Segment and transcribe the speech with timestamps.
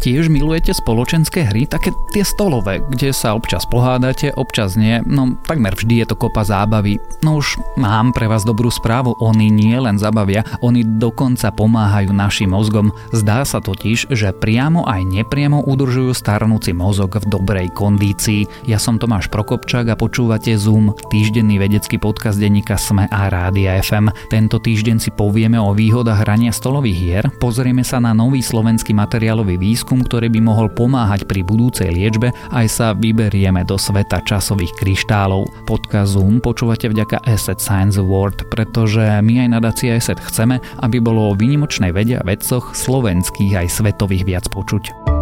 [0.00, 5.76] Tiež milujete spoločenské hry, také tie stolové, kde sa občas pohádate, občas nie, no takmer
[5.76, 6.96] vždy je to kopa zábavy.
[7.20, 12.48] No už mám pre vás dobrú správu, oni nie len zabavia, oni dokonca pomáhajú našim
[12.48, 12.96] mozgom.
[13.12, 18.48] Zdá sa totiž, že priamo aj nepriamo udržujú starnúci mozog v dobrej kondícii.
[18.64, 24.08] Ja som Tomáš Prokopčák a počúvate Zoom, týždenný vedecký podcast denníka Sme a Rádia FM.
[24.32, 29.60] Tento týždeň si povieme o výhodách hrania stolových hier, pozrieme sa na nový slovenský materiálový
[29.60, 34.70] výskum výskum, ktorý by mohol pomáhať pri budúcej liečbe, aj sa vyberieme do sveta časových
[34.78, 35.66] kryštálov.
[35.66, 41.34] Podcast Zoom počúvate vďaka Asset Science Award, pretože my aj nadácia Asset chceme, aby bolo
[41.34, 45.19] o výnimočnej vede a vedcoch slovenských aj svetových viac počuť.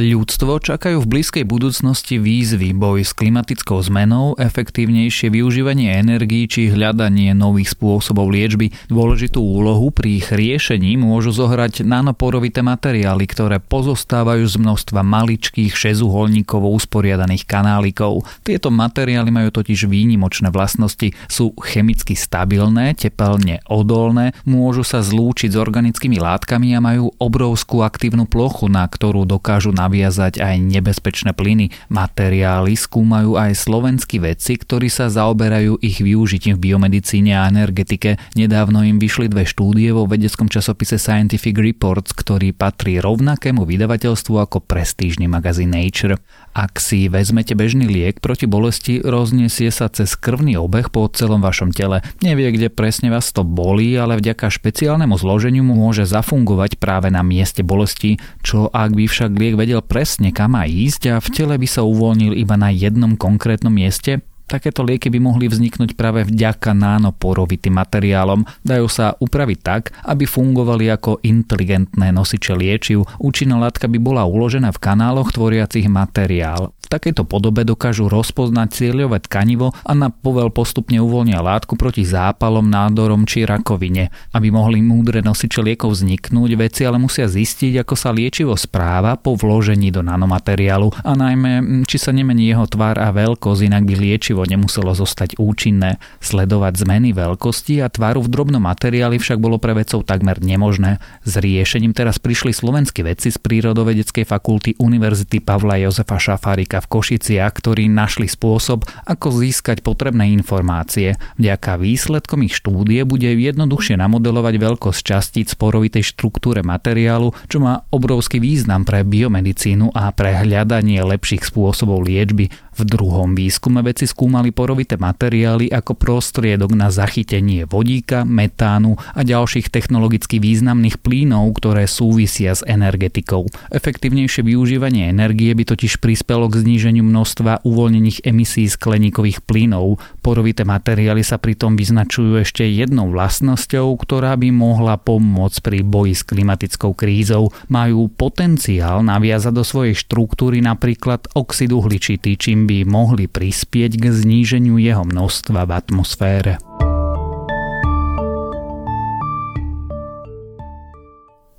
[0.00, 7.36] Ľudstvo čakajú v blízkej budúcnosti výzvy, boj s klimatickou zmenou, efektívnejšie využívanie energií či hľadanie
[7.36, 8.72] nových spôsobov liečby.
[8.88, 16.72] Dôležitú úlohu pri ich riešení môžu zohrať nanoporovité materiály, ktoré pozostávajú z množstva maličkých šezuholníkovo
[16.72, 18.24] usporiadaných kanálikov.
[18.40, 25.60] Tieto materiály majú totiž výnimočné vlastnosti, sú chemicky stabilné, tepelne odolné, môžu sa zlúčiť s
[25.60, 31.74] organickými látkami a majú obrovskú aktívnu plochu, na ktorú dokážu naviazať naviazať aj nebezpečné plyny.
[31.90, 38.22] Materiály skúmajú aj slovenskí vedci, ktorí sa zaoberajú ich využitím v biomedicíne a energetike.
[38.38, 44.62] Nedávno im vyšli dve štúdie vo vedeckom časopise Scientific Reports, ktorý patrí rovnakému vydavateľstvu ako
[44.62, 46.22] prestížny magazín Nature.
[46.54, 51.74] Ak si vezmete bežný liek proti bolesti, rozniesie sa cez krvný obeh po celom vašom
[51.74, 52.06] tele.
[52.22, 57.66] Nevie, kde presne vás to bolí, ale vďaka špeciálnemu zloženiu môže zafungovať práve na mieste
[57.66, 61.68] bolesti, čo ak by však liek vedel presne kam má ísť a v tele by
[61.68, 67.78] sa uvoľnil iba na jednom konkrétnom mieste, Takéto lieky by mohli vzniknúť práve vďaka nánoporovitým
[67.78, 68.42] materiálom.
[68.66, 73.06] Dajú sa upraviť tak, aby fungovali ako inteligentné nosiče liečiv.
[73.22, 79.70] Účinná látka by bola uložená v kanáloch tvoriacich materiál takejto podobe dokážu rozpoznať cieľové tkanivo
[79.86, 84.10] a na povel postupne uvoľnia látku proti zápalom, nádorom či rakovine.
[84.34, 89.38] Aby mohli múdre nosiče liekov vzniknúť, veci ale musia zistiť, ako sa liečivo správa po
[89.38, 94.39] vložení do nanomateriálu a najmä, či sa nemení jeho tvar a veľkosť, inak by liečivo
[94.44, 96.00] nemuselo zostať účinné.
[96.20, 101.02] Sledovať zmeny veľkosti a tvaru v drobnom materiáli však bolo pre vedcov takmer nemožné.
[101.24, 107.52] S riešením teraz prišli slovenskí vedci z prírodovedeckej fakulty Univerzity Pavla Jozefa Šafárika v Košiciach,
[107.56, 111.16] ktorí našli spôsob, ako získať potrebné informácie.
[111.40, 118.38] Vďaka výsledkom ich štúdie bude jednoduchšie namodelovať veľkosť častíc porovitej štruktúre materiálu, čo má obrovský
[118.38, 122.52] význam pre biomedicínu a pre hľadanie lepších spôsobov liečby.
[122.76, 129.68] V druhom výskume veci skúmali porovité materiály ako prostriedok na zachytenie vodíka, metánu a ďalších
[129.68, 133.50] technologicky významných plynov, ktoré súvisia s energetikou.
[133.74, 139.98] Efektívnejšie využívanie energie by totiž prispelo k zníženiu množstva uvoľnených emisí skleníkových plynov.
[140.22, 146.22] Porovité materiály sa pritom vyznačujú ešte jednou vlastnosťou, ktorá by mohla pomôcť pri boji s
[146.22, 147.50] klimatickou krízou.
[147.68, 154.76] Majú potenciál naviazať do svojej štruktúry napríklad oxid uhličitý, čím by mohli prispieť k zníženiu
[154.76, 156.52] jeho množstva v atmosfére.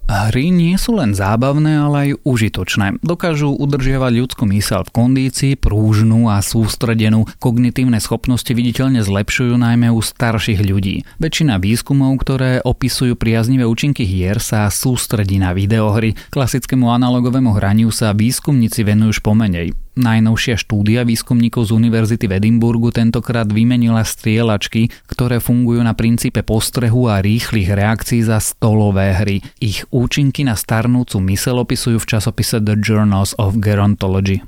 [0.05, 3.01] Hry nie sú len zábavné, ale aj užitočné.
[3.01, 7.25] Dokážu udržiavať ľudskú mysel v kondícii, prúžnu a sústredenú.
[7.41, 11.03] Kognitívne schopnosti viditeľne zlepšujú najmä u starších ľudí.
[11.17, 16.13] Väčšina výskumov, ktoré opisujú priaznivé účinky hier, sa sústredí na videohry.
[16.29, 19.73] Klasickému analogovému hraniu sa výskumníci venujú už pomenej.
[19.91, 27.11] Najnovšia štúdia výskumníkov z Univerzity v Edimburgu tentokrát vymenila strieľačky, ktoré fungujú na princípe postrehu
[27.11, 29.43] a rýchlych reakcií za stolové hry.
[29.59, 34.39] Ich účinky na starnúcu mysel opisujú v časopise The Journals of Gerontology.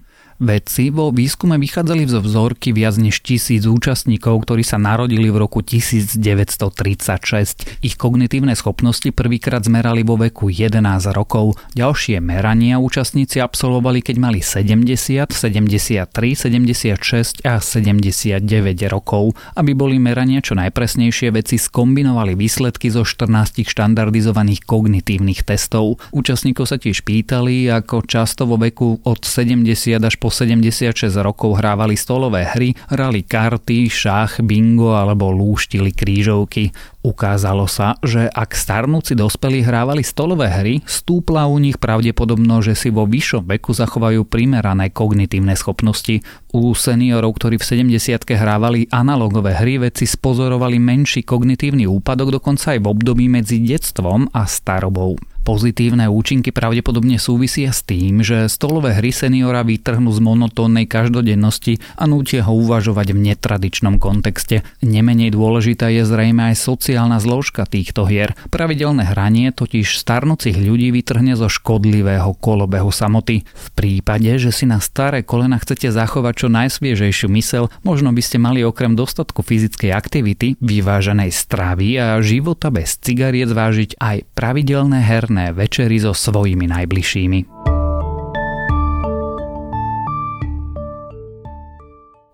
[0.41, 5.61] Vedci vo výskume vychádzali zo vzorky viac než tisíc účastníkov, ktorí sa narodili v roku
[5.61, 7.85] 1936.
[7.85, 10.81] Ich kognitívne schopnosti prvýkrát zmerali vo veku 11
[11.13, 11.61] rokov.
[11.77, 18.41] Ďalšie merania účastníci absolvovali, keď mali 70, 73, 76 a 79
[18.89, 19.37] rokov.
[19.53, 26.01] Aby boli merania čo najpresnejšie, vedci skombinovali výsledky zo 14 štandardizovaných kognitívnych testov.
[26.09, 31.99] Účastníkov sa tiež pýtali, ako často vo veku od 70 až po 76 rokov hrávali
[31.99, 36.71] stolové hry, hrali karty, šach, bingo alebo lúštili krížovky.
[37.03, 42.87] Ukázalo sa, že ak starnúci dospelí hrávali stolové hry, stúpla u nich pravdepodobno, že si
[42.87, 46.23] vo vyššom veku zachovajú primerané kognitívne schopnosti.
[46.55, 52.79] U seniorov, ktorí v 70 hrávali analogové hry, vedci spozorovali menší kognitívny úpadok dokonca aj
[52.79, 55.19] v období medzi detstvom a starobou.
[55.43, 62.07] Pozitívne účinky pravdepodobne súvisia s tým, že stolové hry seniora vytrhnú z monotónnej každodennosti a
[62.07, 64.63] nútia ho uvažovať v netradičnom kontexte.
[64.79, 68.39] Nemenej dôležitá je zrejme aj sociálna zložka týchto hier.
[68.55, 73.43] Pravidelné hranie totiž starnúcich ľudí vytrhne zo škodlivého kolobehu samoty.
[73.43, 78.39] V prípade, že si na staré kolena chcete zachovať čo najsviežejšiu mysel, možno by ste
[78.39, 85.32] mali okrem dostatku fyzickej aktivity, vyváženej stravy a života bez cigariet zvážiť aj pravidelné herné
[85.33, 87.52] večerné večery so svojimi najbližšími.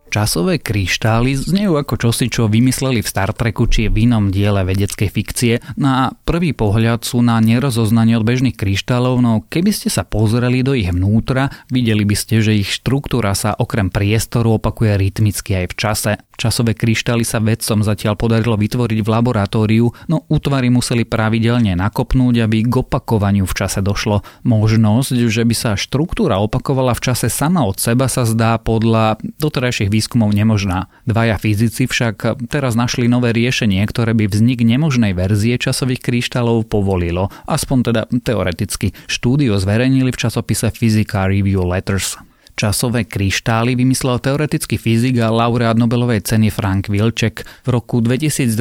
[0.09, 5.09] Časové kryštály znejú ako čosi, čo vymysleli v Star Treku či v inom diele vedeckej
[5.13, 5.53] fikcie.
[5.77, 10.73] Na prvý pohľad sú na nerozoznanie od bežných kryštálov, no keby ste sa pozreli do
[10.73, 15.77] ich vnútra, videli by ste, že ich štruktúra sa okrem priestoru opakuje rytmicky aj v
[15.77, 16.11] čase.
[16.39, 22.63] Časové kryštály sa vedcom zatiaľ podarilo vytvoriť v laboratóriu, no útvary museli pravidelne nakopnúť, aby
[22.63, 24.23] k opakovaniu v čase došlo.
[24.47, 29.91] Možnosť, že by sa štruktúra opakovala v čase sama od seba sa zdá podľa doterajších
[29.99, 30.87] výskumov nemožná.
[31.03, 37.27] Dvaja fyzici však teraz našli nové riešenie, ktoré by vznik nemožnej verzie časových kryštálov povolilo,
[37.43, 38.95] aspoň teda teoreticky.
[39.11, 42.15] Štúdio zverejnili v časopise Physical Review Letters.
[42.59, 47.47] Časové kryštály vymyslel teoretický fyzik a laureát Nobelovej ceny Frank Wilczek.
[47.63, 48.51] V roku 2012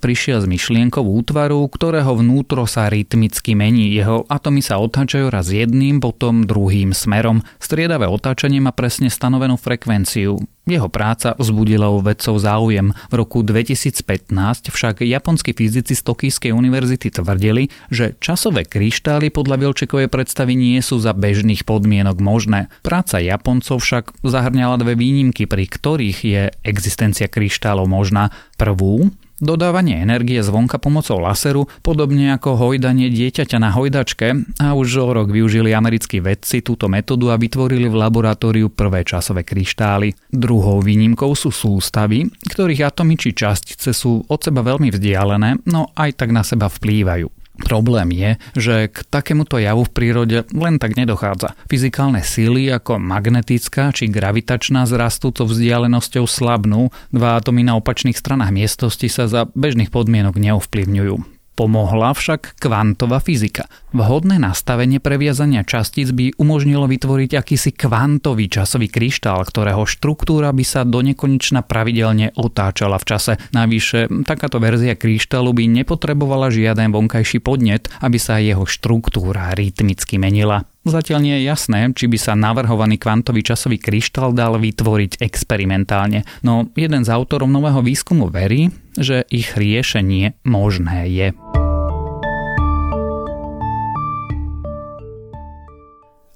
[0.00, 3.92] prišiel s myšlienkou útvaru, ktorého vnútro sa rytmicky mení.
[3.92, 7.44] Jeho atomy sa otáčajú raz jedným, potom druhým smerom.
[7.60, 10.40] Striedavé otáčanie má presne stanovenú frekvenciu.
[10.62, 12.94] Jeho práca vzbudila u vedcov záujem.
[13.10, 20.06] V roku 2015 však japonskí fyzici z Tokijskej univerzity tvrdili, že časové kryštály podľa Vilčekovej
[20.06, 22.70] predstavy nie sú za bežných podmienok možné.
[22.86, 28.30] Práca Japoncov však zahrňala dve výnimky, pri ktorých je existencia kryštálov možná.
[28.54, 29.10] Prvú,
[29.42, 35.34] dodávanie energie zvonka pomocou laseru, podobne ako hojdanie dieťaťa na hojdačke a už o rok
[35.34, 40.14] využili americkí vedci túto metódu a vytvorili v laboratóriu prvé časové kryštály.
[40.30, 46.22] Druhou výnimkou sú sústavy, ktorých atomy či častice sú od seba veľmi vzdialené, no aj
[46.22, 47.41] tak na seba vplývajú.
[47.60, 51.52] Problém je, že k takémuto javu v prírode len tak nedochádza.
[51.68, 58.56] Fyzikálne síly ako magnetická či gravitačná s rastúcou vzdialenosťou slabnú, dva atomy na opačných stranách
[58.56, 61.31] miestnosti sa za bežných podmienok neovplyvňujú.
[61.52, 63.68] Pomohla však kvantová fyzika.
[63.92, 70.88] Vhodné nastavenie previazania častíc by umožnilo vytvoriť akýsi kvantový časový kryštál, ktorého štruktúra by sa
[70.88, 73.32] do nekonečna pravidelne otáčala v čase.
[73.52, 80.71] Navyše, takáto verzia kryštálu by nepotrebovala žiaden vonkajší podnet, aby sa jeho štruktúra rytmicky menila.
[80.82, 86.74] Zatiaľ nie je jasné, či by sa navrhovaný kvantový časový kryštál dal vytvoriť experimentálne, no
[86.74, 91.28] jeden z autorov nového výskumu verí, že ich riešenie možné je.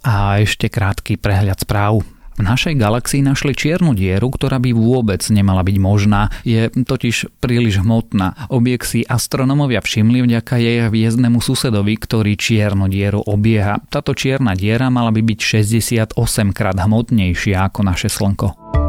[0.06, 2.15] A ešte krátky prehľad správ.
[2.36, 6.28] V našej galaxii našli čiernu dieru, ktorá by vôbec nemala byť možná.
[6.44, 8.52] Je totiž príliš hmotná.
[8.52, 13.80] Objekt si astronomovia všimli vďaka jej hviezdnemu susedovi, ktorý čiernu dieru obieha.
[13.88, 15.40] Táto čierna diera mala by byť
[16.12, 16.12] 68
[16.52, 18.85] krát hmotnejšia ako naše Slnko.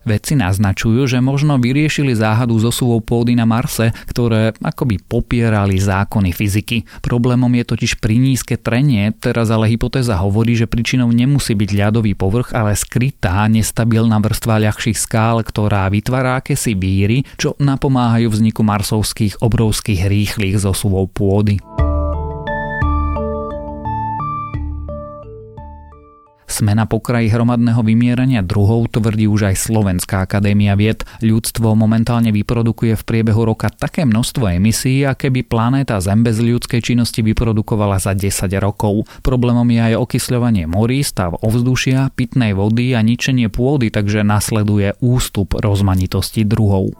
[0.00, 6.88] Vedci naznačujú, že možno vyriešili záhadu zosuvou pôdy na Marse, ktoré akoby popierali zákony fyziky.
[7.04, 12.56] Problémom je totiž nízke trenie, teraz ale hypotéza hovorí, že príčinou nemusí byť ľadový povrch,
[12.56, 20.08] ale skrytá, nestabilná vrstva ľahších skál, ktorá vytvára akési víry, čo napomáhajú vzniku marsovských obrovských
[20.08, 21.89] rýchlych zosuvov pôdy.
[26.60, 31.08] Sme na pokraji hromadného vymierania druhov, tvrdí už aj Slovenská akadémia vied.
[31.24, 36.84] Ľudstvo momentálne vyprodukuje v priebehu roka také množstvo emisí, aké by planéta Zem bez ľudskej
[36.84, 39.08] činnosti vyprodukovala za 10 rokov.
[39.24, 45.56] Problémom je aj okysľovanie morí, stav ovzdušia, pitnej vody a ničenie pôdy, takže nasleduje ústup
[45.56, 46.92] rozmanitosti druhov.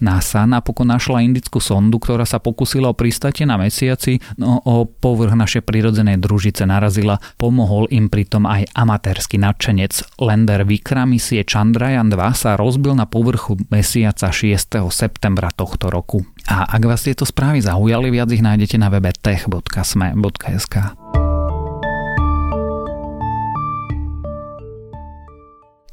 [0.00, 5.32] NASA napokon našla indickú sondu, ktorá sa pokusila o pristate na mesiaci, no o povrch
[5.32, 7.18] našej prirodzenej družice narazila.
[7.40, 10.20] Pomohol im pritom aj amatérsky nadšenec.
[10.20, 14.84] Lander Vikram misie Chandrayaan 2 sa rozbil na povrchu mesiaca 6.
[14.92, 16.22] septembra tohto roku.
[16.46, 20.74] A ak vás tieto správy zaujali, viac ich nájdete na webe tech.sme.sk.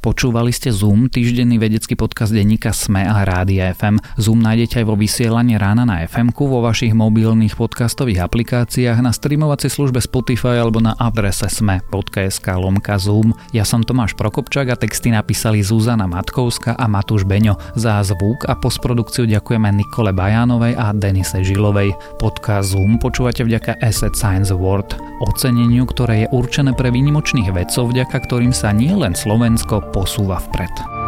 [0.03, 4.03] Počúvali ste Zoom, týždenný vedecký podcast denníka SME a Rádia FM.
[4.19, 9.71] Zoom nájdete aj vo vysielaní rána na fm vo vašich mobilných podcastových aplikáciách, na streamovacej
[9.71, 13.31] službe Spotify alebo na adrese sme.sk lomka Zoom.
[13.55, 17.55] Ja som Tomáš Prokopčák a texty napísali Zuzana Matkovska a Matúš Beňo.
[17.79, 22.19] Za zvuk a postprodukciu ďakujeme Nikole Bajánovej a Denise Žilovej.
[22.19, 28.19] Podcast Zoom počúvate vďaka Asset Science Award, oceneniu, ktoré je určené pre výnimočných vedcov, vďaka
[28.27, 31.02] ktorým sa nie len Slovensko posúva vpred.